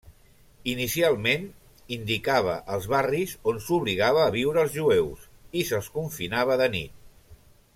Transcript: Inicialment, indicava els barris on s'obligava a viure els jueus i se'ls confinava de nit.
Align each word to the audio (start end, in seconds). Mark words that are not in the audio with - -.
Inicialment, 0.71 1.43
indicava 1.97 2.55
els 2.77 2.87
barris 2.93 3.35
on 3.51 3.61
s'obligava 3.67 4.23
a 4.29 4.33
viure 4.37 4.63
els 4.63 4.73
jueus 4.79 5.29
i 5.61 5.65
se'ls 5.69 5.91
confinava 5.99 6.57
de 6.65 6.71
nit. 6.79 6.97